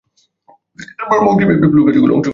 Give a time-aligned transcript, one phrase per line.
[0.93, 2.29] এরপর মুক্তি পেয়ে বিপ্লবী কার্যকলাপে অংশগ্রহণ করেন।